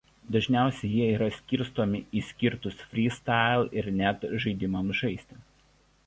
Dažniausiai 0.35 0.87
jie 0.99 1.09
yra 1.17 1.25
skirstomi 1.33 1.99
į 2.21 2.23
skirtus 2.29 2.77
"freestyle" 2.93 3.67
ir 3.81 3.91
"net" 3.99 4.25
žaidimams 4.47 5.03
žaisti. 5.05 5.39